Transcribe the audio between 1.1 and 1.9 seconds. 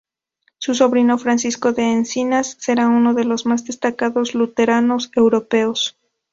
Francisco